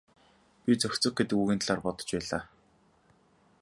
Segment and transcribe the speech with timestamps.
[0.63, 2.43] Би зохицох гэдэг үгийн талаар бодож байлаа.